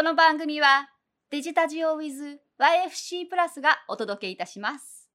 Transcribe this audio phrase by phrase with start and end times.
[0.00, 0.88] この番組は
[1.28, 5.10] デジタジオ with YFC プラスがお届けいたします。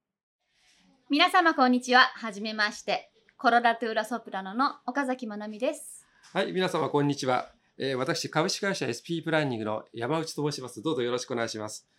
[1.09, 2.01] 皆様こんにちは。
[2.13, 3.09] はじめまして。
[3.35, 6.05] コロラトゥーラソプラノの岡崎まなみです。
[6.33, 7.51] はい、皆様こんにちは。
[7.79, 10.83] えー私、株式会社 SP プランニングの山内と申します。
[10.83, 11.89] どうぞよろしくお願いします。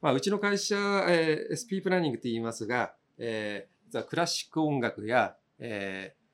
[0.00, 0.76] まあ、うちの会社、
[1.08, 6.26] えー SP プランニングと言いますが、えー実はクラシック音楽や、えー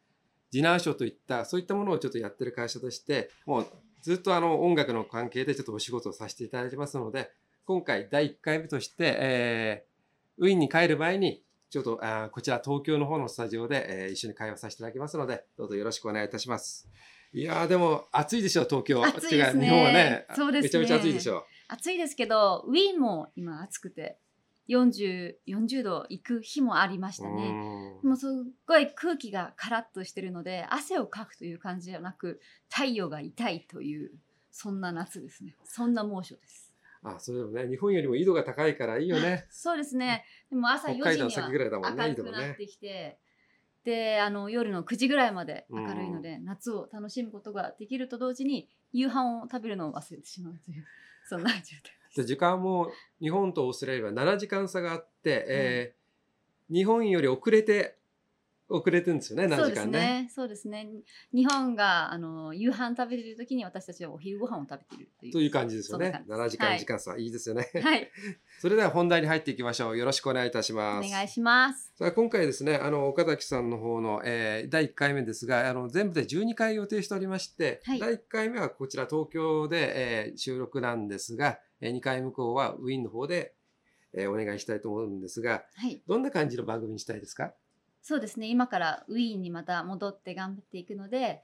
[0.53, 3.67] ディナーショーといった、そういったものをちょっとやってる会社として、もう
[4.03, 7.31] ずっとあの音楽の関係でちょっとお仕事をさせていただいてますので、
[7.65, 9.93] 今回第1回目として、えー
[10.39, 16.89] ウィーンに帰る前に、ちょっとあーこちら東京の方のスタジオで、えー一緒に会話させていただきますので、どうぞよろしくお願いいたします。
[17.33, 19.05] いやーでも暑いでしょ東京。
[19.05, 20.27] 暑いですね日本はね。
[20.35, 21.47] そうですねめちゃめちゃ暑いでしょ。
[21.69, 24.19] 暑いですけど、ウィーンも今暑くて
[24.73, 27.53] 40、40度行く日もありましたうね。
[28.03, 28.31] もうすっ
[28.67, 34.11] ごい空気がカラッとしてるので汗をかくという感じじゃなく太陽が痛いという
[34.51, 36.73] そんな夏ですねそんな猛暑です
[37.05, 39.47] あ、それでもね、日本よりも緯度が高いからいいよね。
[39.51, 42.25] そうですねでも朝4北海道の時に先ぐらいだもんね、は明る。
[42.25, 43.19] くなってきて、
[43.85, 50.87] であの夜の9時ぐらいまで明るいので、夏を楽しむことができると同時に夕飯を食べるのを忘れてしまうという
[51.29, 56.03] そんな状態で時間も日本とオーストラリアは7時間差があって、えー
[56.73, 57.99] 日本より遅れて、
[58.69, 59.99] 遅れてるんですよね、7そうです時間ね。
[60.23, 60.31] ね。
[60.35, 60.89] そうですね。
[61.35, 65.33] 日本があの夕飯食べてる時に私たちはお昼ご飯を食べているという。
[65.33, 66.25] という感じですよね。
[66.27, 67.69] そんな7時間時間差、い、いですよね。
[67.83, 68.11] はい。
[68.61, 69.99] それでは本題に入っていきましょう。
[69.99, 71.11] よろしくお願いいたしおます。
[71.11, 71.93] 願いします。
[71.97, 79.93] さあ今回ですね、あの岡崎さんの方の、えー第1回目ですが、あの全部で12回予定しておりまして、はい第1回目はこちら東京で、
[80.29, 81.59] えー収録なんですが、え
[81.91, 83.55] 2回向こうはウィーンの方で、
[84.15, 86.03] えーお願いしたいと思うんですが、はい。
[86.07, 87.53] どんな感じの番組にしたいですか？
[88.03, 88.49] そうですね。
[88.49, 91.43] 今からウィーンにまた戻って頑張っていくので、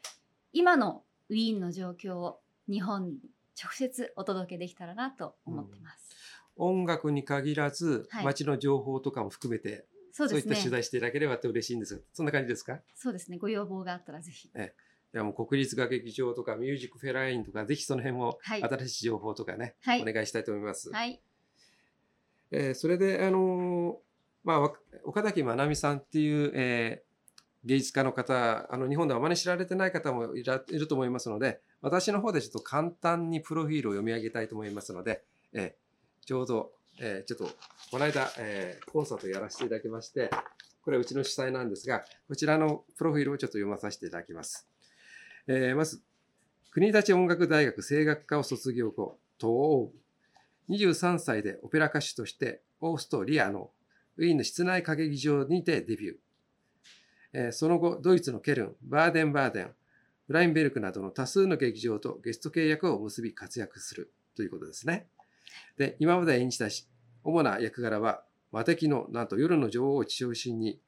[0.52, 3.18] 今のウィーンの状況を日本に
[3.62, 6.08] 直接お届けできたらなと思ってます。
[6.56, 10.70] 音楽に限らず、はい街の情報とかも含めて、そうですそういった取ね。
[10.70, 12.80] 材していただければと嬉しいんですが、そんな感じですか？
[12.94, 13.38] そうですね。
[13.38, 14.50] ご要望があったらぜひ。
[15.12, 20.90] ではもう国立歌劇場とかミュージックフェラインとか、ぜひその辺もはい新しい情報とかね、はいお願いしたいと思います。
[20.90, 21.20] はい。
[22.50, 23.96] えーそれで、あのー
[24.44, 24.72] まあわ、
[25.04, 27.08] 岡崎まなみさんっていう、えー
[27.64, 36.70] 芸術家の方、あの日本ではあまり知られてない方もいらいると思いますので、私の方でちょっと簡単にプロフィールを読み上げたいと思いますので、えーちょうど、
[37.00, 37.54] えーちょっと
[37.90, 40.30] この間、えーコンサートやらせていただきまして、
[40.84, 44.68] これはうちの主催なんですが、こちらのプロフィールをちょっと読まさせていただきます。
[45.50, 46.02] えーまず、
[46.70, 49.92] 国立音楽大学声楽科を卒業後、東欧
[50.68, 53.70] 部23歳でオペラ歌手としてオーストリアの
[54.18, 56.16] ウィーンの室内歌劇場にてデビュー。
[57.32, 59.70] えーその後、ドイツのケルン、バーデンバーデン、
[60.26, 65.06] フラインベルクなどの多数の劇場とゲスト契約を結び活躍するということですね。
[65.78, 66.86] で、今まで演じたし
[67.24, 68.22] 主な役柄は、
[68.52, 70.78] 魔敵の、なんと夜の女王を中心に、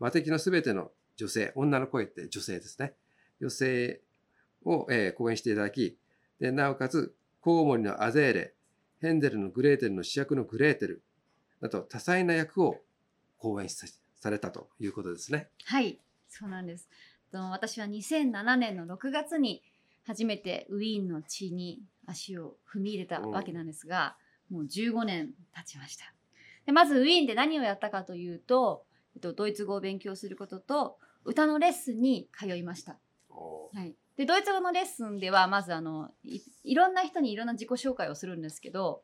[0.00, 2.94] 魔敵のすべての女性、女の声って女性ですね。
[3.40, 4.00] 女性
[4.64, 5.96] を、えー講演していただき、
[6.40, 8.54] でなおかつ、コウモリのアゼーレ、
[9.00, 11.02] ヘンデルのグレーテルの主役のグレーテル
[11.60, 12.80] など多彩な役を
[13.38, 13.86] 講演さ
[14.20, 15.48] されたということですね。
[15.64, 16.88] はい、そうなんです。
[17.30, 19.62] と私は2007年の6月に
[20.06, 24.16] 初めてウィーンの地に足を踏み入れたわけなんですが、
[24.50, 26.12] もう15年経ちました。
[26.66, 32.98] でまずウィーンで何をやったかというと、えっと、ドイツ語を勉強することと歌のレッスンに通いました。
[33.30, 36.10] はい、でドイツ語のレッスンではまずあの
[36.64, 39.02] いろんな人にいろんな自己紹介をするんですけど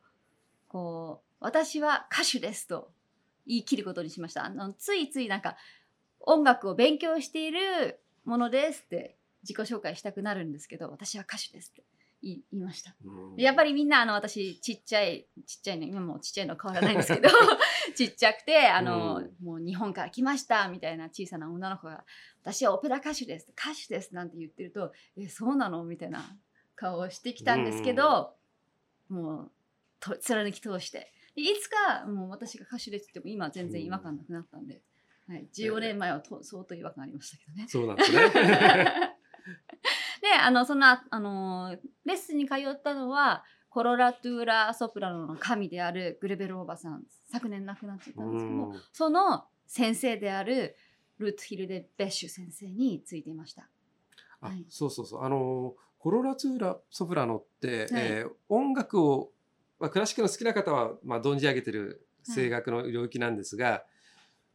[0.69, 2.91] こう私は歌手ですと
[3.47, 4.45] 言い切ることにしました。
[4.45, 5.57] あのついついなんか
[6.19, 11.85] 音楽を勉強しているものですって自己紹介したくなるんですけど私は歌手ですって。
[12.25, 12.95] 言いました。
[13.05, 13.37] うん。
[13.37, 17.29] でやっぱりみんなあの私ちっちゃいちっちゃいの今もちっちゃいの変わらないんですけど
[17.95, 22.05] ちっちゃくてあの、もう日本から来ましたみたいな小さな女の子が
[22.43, 25.85] 私はオペラ歌手です歌手ですなんて言ってるとえそうなの？
[25.85, 26.37] みたいな
[26.75, 28.35] 顔をしてきたんですけど、
[29.09, 29.53] もう
[30.01, 31.13] と貫き通して。
[31.35, 34.83] でいつかもう私が歌手ですって言っても今は全然違和感なくなったんで、
[35.27, 37.67] はい、15年前はと相当違和感ありましたけどね。
[37.69, 39.14] そうなんですね。
[40.35, 47.03] であのそのああのレッスンに通ったのはコロラトゥーラ・ソプラノの神であるグレベルおばさん。
[47.31, 48.81] 昨年亡くなっちゃったんですけどうん。
[48.93, 50.77] その先生である
[51.19, 53.69] ルート・ヒルデ・ベッシュ先生についていました。
[54.41, 54.65] あはい。
[54.69, 55.25] そうそうそう。
[55.25, 59.33] あの、コロラツーラ・ソプラノって、えー音楽を、
[59.81, 63.85] まあ、クラシックの好きな方は、まあ、存じ上げてる声楽の領域なんですが、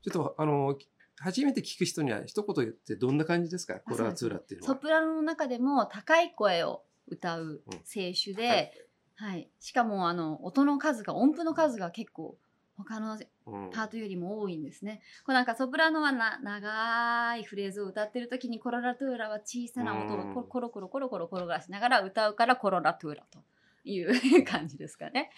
[0.02, 0.78] ちょっと、あの、
[1.22, 3.80] 初めて聞く人には一言言ってどんな感じですか？
[3.80, 4.74] コロラツーラっていうのは。
[4.74, 8.72] ソプラノの中でも高い声を歌ううん声種で、はい
[9.16, 12.38] はい、しかもあの音の数が音符の数が結構
[12.78, 13.18] 他の
[13.48, 15.02] うんパートよりも多いんですね。
[15.26, 23.40] こうなんかソプラノはな長いフレーズを歌ってる時にコロラトゥーラは小さな音うんをココロコロコロコロ転がしながら歌うからコロラトゥーラと
[23.84, 25.32] いう感じですかね。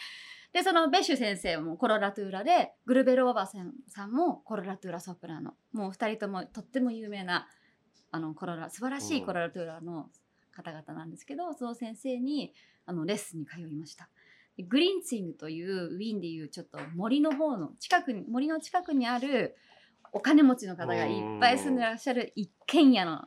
[0.54, 7.48] でそのベッシュ先生もコロラトゥーラでグルベローバさんさんもコロラトゥーラソプラノもう2人ともとっても有名な
[8.12, 10.10] あのコロラ素晴らしいコロラトゥーラの
[10.52, 12.54] 方々なんですけど、その先生に
[12.86, 14.10] あのレッスンに通いました。
[14.58, 19.56] でグリンツィングというウィーンでいうちょっと森の方の近くに森の近くにある
[20.12, 23.24] お金持ちの方がいっぱい住んでらっしゃる一軒家の、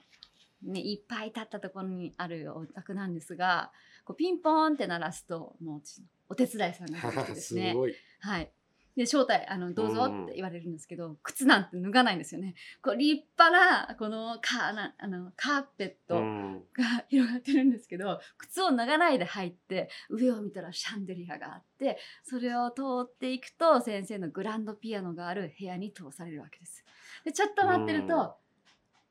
[0.64, 3.70] ね、いっぱい立ったところにあるお宅なんですが
[4.04, 5.82] こうピンポーンって鳴らすともう
[6.28, 7.94] お手伝いさんが来てきてです すねごい。
[8.20, 8.50] はい。
[8.96, 12.54] で、招待、あの、どうぞって言われるんですけど、靴なんて脱がないんですよね。
[12.80, 13.50] こう、立派
[13.88, 26.84] な、この、カーな、あの、カーペッうトんが広がってるんですけど、靴を脱がないで入って、上を見たらシャンデリアがあって、それを通っていくと、先生のグランドピアノがある部屋に通されるわけです。
[27.24, 28.36] で、ちょっと待ってるうんと、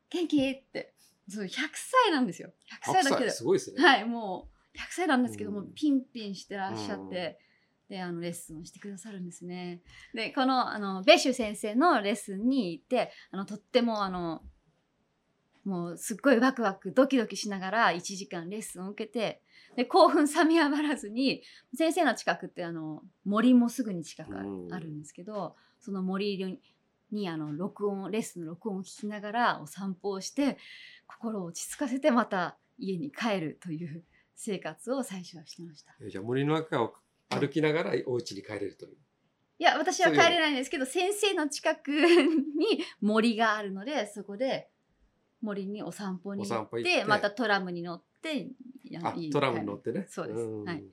[0.10, 0.50] 元気？
[0.50, 0.94] って、
[1.30, 2.52] そう、100歳なんですよ。
[2.86, 3.38] 100歳だけ100で歳。
[3.38, 3.84] すごいですね。
[3.84, 7.40] はい、もう100歳なんですけども、うんピンピンしてらっしゃって、
[7.90, 9.82] であのレッスンをしてくださるんですね。
[10.14, 14.42] でこのあのベッシュ先生のレッスンに行ってあのとってもあの
[15.66, 19.42] もうすっごいワクワクドキドキしながら1時間レッスンを受けて
[19.76, 21.42] で興奮冷めやまらずに
[21.76, 26.60] 先生の近くってあの森もすぐに近くある,、うんあるんですけどその森に
[27.12, 30.58] にあの録音レッスンの録音を聞きながらお散歩をして
[31.08, 34.04] 心を落ち着かせてまた家に帰るという
[34.36, 35.96] 生活を最初はしてました。
[36.02, 36.94] えじゃあ森の中を
[37.30, 38.98] 歩きながらお家に帰れるという。
[39.60, 44.70] いや私は帰れないんですけど先生の近くに森があるのでそこで
[45.42, 48.48] 森にお散歩にお行っててまたトラムに乗って
[49.32, 50.06] トラムに乗ってね。
[50.10, 50.84] そうですんはい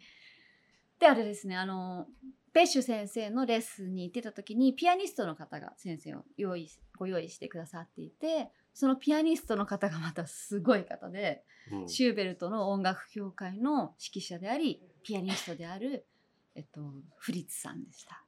[1.00, 2.06] であれですねあの
[2.52, 6.68] ベッシュ先生のレッスンに行ってた時にピアニストの方が先生を用意
[6.98, 16.06] ご用意してくださっていてそのピアニストの方がまたすごい方で、うんシューベルトの音楽協会の指揮者でありピアニストである、
[16.54, 16.80] えっと、
[17.18, 18.24] フリッツさんでした。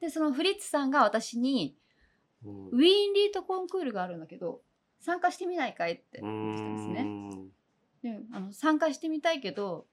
[0.00, 1.76] でそのフリッツさんが私に
[2.44, 4.60] うんウィーンリートコンクールがあるんだけど
[4.98, 7.00] 参加してみないかいって言ってきたんですね。
[7.02, 7.48] うん
[8.02, 9.86] であの参加してみたいけど、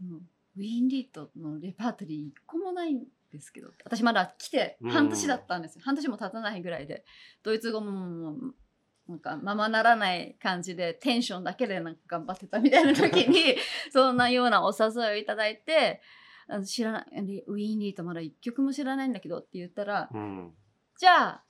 [0.00, 7.04] うんウィーンリートのレパートリー一個もないんですけど私まだ来て半年だったんですよ、半年も経たないぐらいで
[7.42, 8.52] ドイツ語も
[9.10, 13.56] なんかままならない感じでテンションだけでなんか頑張ってたみたいな時に
[13.92, 16.00] そんなようなお誘いをいただいて
[16.46, 20.54] あの知らないでウィーンリートまだ一曲も知らないんだけどって言ったらうん。
[20.96, 21.44] じゃあ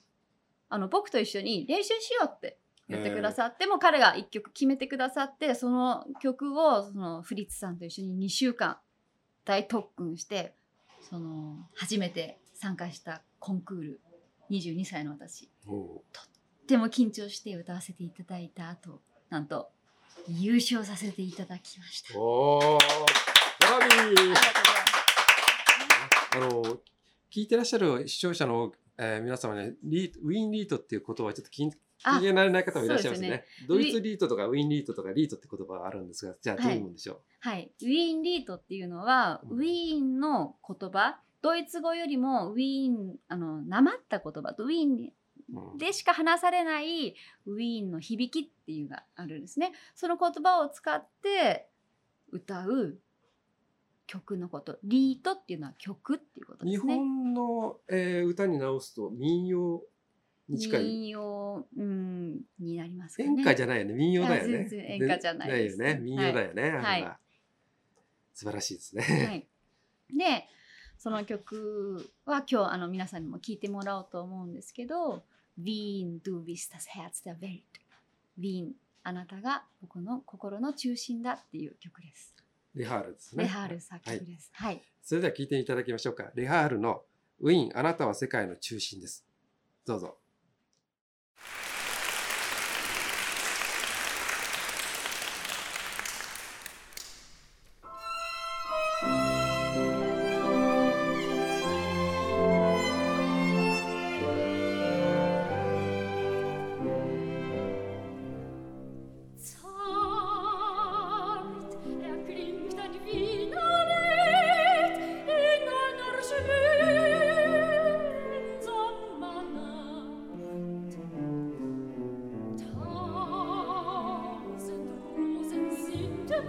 [0.71, 2.59] あの僕と一緒に練習しようって
[2.89, 8.79] 言ってくださって、もう彼が一曲決めてくださってその曲をそのフリッツさんと一緒に2週間
[9.45, 10.55] 大特訓して
[11.03, 14.01] その初めて参加したコンクール
[14.51, 15.51] 22歳の私。
[15.67, 16.25] おとっ
[16.71, 19.71] ても緊張して歌わせていただいた後なんと
[20.29, 22.19] 優勝させていただきました。
[22.19, 22.79] お
[23.61, 24.35] ラビー。
[26.37, 26.63] あの
[27.31, 33.45] 聞いてらっしゃる視聴者の、えー皆様ねリートウィーンリートっていう言葉はちょっと聞聞き慣れない方もいらっしゃいますね。
[33.67, 39.59] そうでドイツリートとかウィーンリートとかリートって言葉があるんですがじゃあどういうもんでしょはい、ウィーンリートっていうのは、うん。
[39.59, 41.19] ウィーンの言葉。
[41.43, 44.53] ドイツ語よりもウィーンあのなまった言葉。
[44.53, 45.11] とウィーン
[45.77, 47.15] でしか話されない
[47.47, 49.73] ウィーンの響きっていうのがあるんですね。
[49.95, 51.69] その言葉を使って
[52.31, 52.99] 歌う
[54.07, 54.79] 曲のこと。
[54.85, 56.95] リートっていうのは曲っていうことで日すね。
[56.97, 59.83] 本の、えー歌に直すと民謡
[60.49, 60.85] に近い。
[60.85, 63.29] 民謡、うん、になりますかね。
[63.29, 63.95] 演歌じゃないよね。
[63.95, 64.59] 民謡だよね。
[64.59, 65.79] 全然演歌じゃないです。
[65.79, 66.01] よね。
[66.01, 66.99] 民謡だよね、はは。
[66.99, 67.17] い
[68.41, 69.47] 素晴らしいですね、はい、
[70.17, 70.47] で
[70.97, 75.25] その曲は今日あの皆さんにも聴いてもらおうと思うんですけど
[75.63, 77.63] 「Wien, du bist das Herz der Welt」
[78.39, 82.35] 「Wien あなたが僕の心の中心だ」っていう曲です。
[82.75, 83.45] レハールですね。
[83.45, 84.51] レハール作曲です。
[84.53, 86.31] はい、それでは聞いていただきましょうか。
[86.35, 87.05] レハールの
[87.41, 89.27] ウィーンあなたは世界の中心です。
[89.85, 90.19] どうぞ「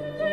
[0.01, 0.30] Thank you.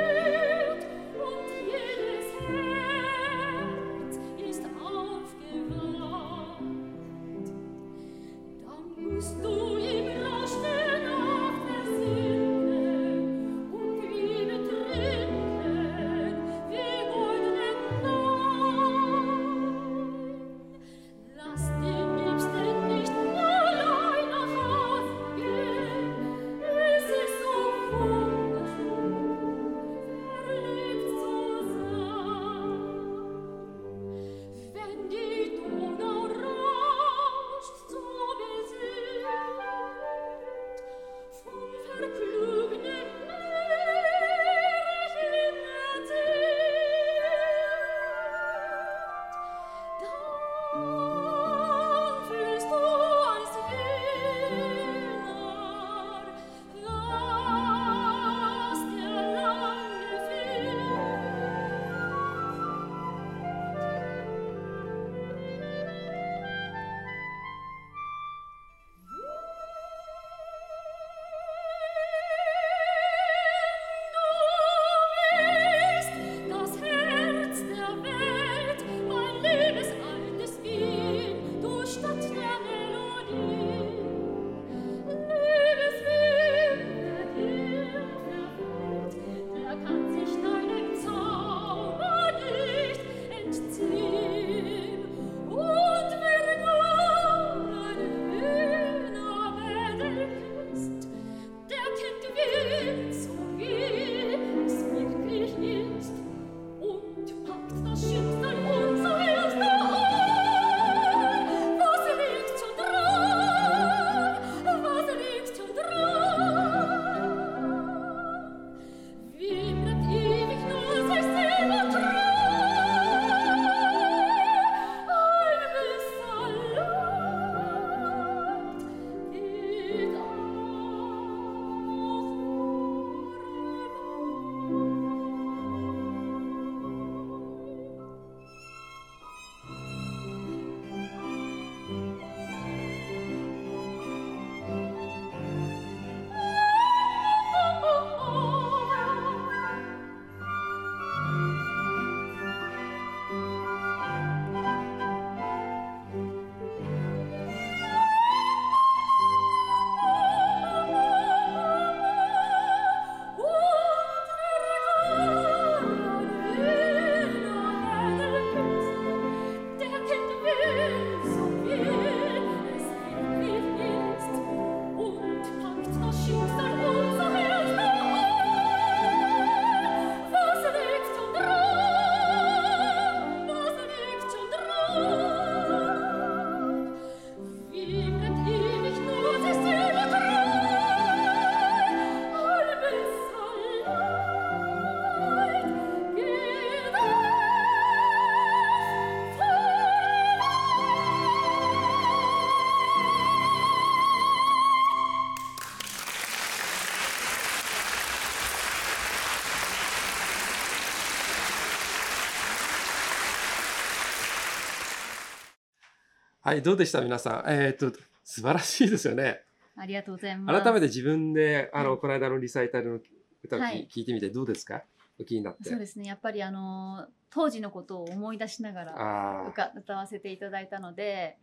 [216.49, 217.53] はい、どうでした皆さん？
[217.53, 219.43] えーっと、素晴らしいですよね。
[219.77, 220.65] ありがとうございます。
[220.65, 222.99] 改めて自分で、あの、はいこの間のリサイタルの
[223.45, 224.83] 歌をき、はい聞いてみてどうですか？
[225.21, 225.69] お気になって。
[225.69, 226.09] そうですね。
[226.09, 231.37] やっぱりあの当時のことを思い出しながらあ歌歌わせていただいたので、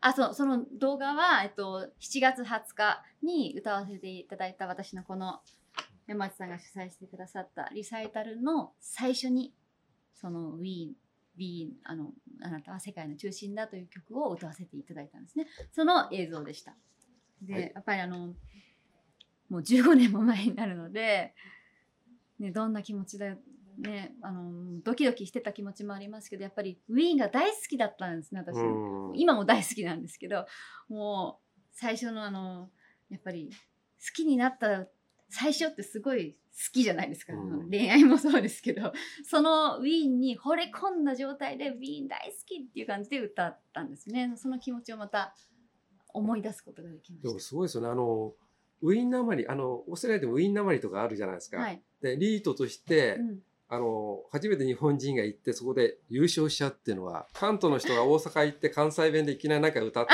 [0.00, 5.40] あ、そうその動画はえっと7月20日に歌わせていただいた私のこの
[6.06, 9.52] 山内さんが主催してくださったリサイタルの最初に
[10.14, 10.92] そのウィーン。
[11.36, 12.10] ウィーンあの
[12.42, 15.46] あなたは世界の中心だという曲を歌わせていただいたんですね。
[15.72, 16.74] その映像でした。
[17.42, 18.34] で、はいやっぱりあの
[19.48, 21.34] もう15年も前になるので、
[22.38, 23.36] ね、どんな気持ちで、
[23.78, 29.12] ね、あのドキドキしてた気持ちもありますけどやっぱりウィーンが大好きだったんですね私、うん。
[29.14, 30.46] 今も大好きなんですけど
[30.88, 32.70] もう最初のあの
[33.10, 33.50] やっぱり
[34.00, 34.86] 好きになった
[35.32, 36.36] 最初ってすごい好
[36.72, 37.70] きじゃないですか、うん。
[37.70, 38.92] 恋愛もそうですけど。
[39.24, 44.34] そのウィーンに惚れ込んだ状態でウィーン大好きっていう感じで歌ったんですね。
[44.36, 45.34] その気持ちをまた
[46.12, 47.88] 思い出すことができまでもしすごいですよね。
[47.88, 48.34] あの、
[48.82, 51.56] ウィーンなまり、あの、オーストラリアでもウィーンなまりとかあるじゃないですか。
[51.56, 53.38] たはい、で、リートとして、うん。
[53.68, 60.12] あの、初めて日本人が行って、そこで優勝しちゃうっていうのは、関東の人が大阪行って関西弁でいきなりなんか歌って、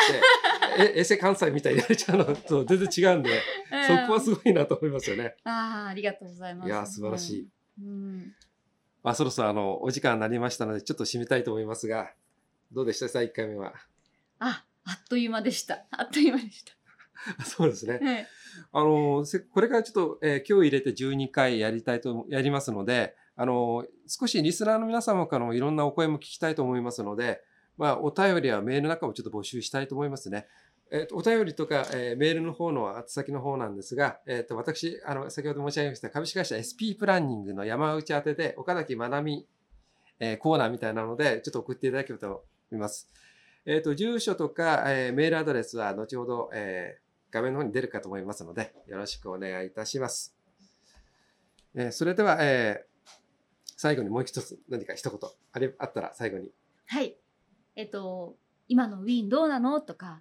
[0.78, 3.30] え、エセ関西みたいにやれちゃうのと全然違うんで、
[3.86, 5.36] そこはすごいなと思いますよね。
[5.44, 7.48] ああありがとうございますいや、素晴らしい。
[7.80, 8.34] うん、うん
[9.02, 12.12] まあ、そろそろあの、お時間になりましたので、ちょっと締めたいと思いますが、
[12.72, 13.08] どうでした？
[13.08, 13.74] さ、1回目は。
[14.40, 16.72] ああっという間でしたあっという間でした
[17.44, 17.98] そうですね。
[18.02, 18.26] はい
[18.72, 27.40] あの、せこれからちょっと、えー今日入れて12回やりたいと、やりますので、あの、少しリスナーの皆様からもいろんなお声も聞きたいと思いますので、
[27.76, 30.48] まあ、お便りはメールなんかもちょっと募集したいと思いますね。
[30.90, 39.46] えっ、と、お便りとか、えーメールの方の宛先の方なんですが、えっ、と、私、あの、先ほど申し上げました株式会社 SP プランニングの山内宛てで、岡崎まなみ、
[40.20, 42.42] えーコーナーみたいなので、ちょっと送っていただければと思
[42.72, 43.08] います。
[43.66, 50.34] えっ、と、住所とか、えーメールアドレスは後ほど、えー画面の方に出るかと思いますので、よろしくお願いいたします。
[51.74, 52.88] えーそれでは、えー
[53.80, 55.20] 最後にもう一つ何か一言
[55.52, 56.50] ありあったら最後に。
[56.86, 57.16] はい。
[57.76, 58.34] えっと、
[58.66, 59.80] 今のウィーンどうなの？
[59.80, 60.20] とか、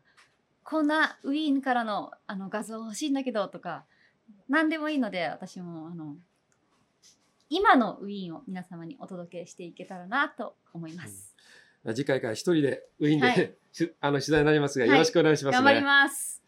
[0.70, 3.86] こんなウィーンからのあの画像欲しいんだけどとか、
[4.50, 6.18] 何でもいいので、私もあの、
[7.50, 11.34] 今のウィーンを皆様にお届けしていけたらなと思います。
[11.96, 13.56] 次回から一人でウィーンで、はい。
[13.72, 14.92] し あの取材になりますが、はい。
[14.92, 15.64] よろしくお願いしますね。
[15.64, 16.44] 頑張ります。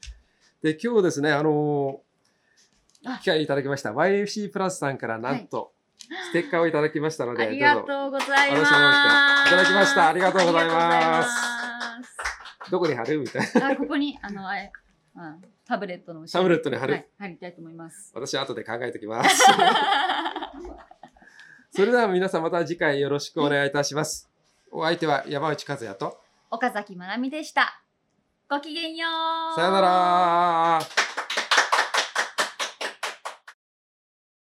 [0.62, 3.20] で、今日ですね、あのーあ。
[3.20, 3.94] 機会いただきました。
[3.94, 8.66] YFC プラスさんからなんと、ステッカーをいただきましたので、ありがとうございま
[9.46, 9.48] す。
[9.48, 10.10] いただきました。
[10.10, 11.59] ありがとうございます
[12.72, 13.20] どこに貼る？
[13.20, 13.70] みたいな。
[13.72, 14.72] あ、ここに、あの、あれ、
[15.16, 15.36] あ
[15.66, 16.94] タブレットのタブレットに貼る？
[16.94, 18.12] はい、貼りたいと思います。
[18.14, 19.44] 私は後で考えておきます。
[21.72, 24.30] それでは皆さんまた次回よろしくお願いいたします。
[24.72, 26.20] お相手は山内和也と、
[26.52, 27.82] 岡崎まなみでした。
[28.50, 29.08] ごきげんよ
[29.54, 29.56] う。
[29.56, 30.80] さよなら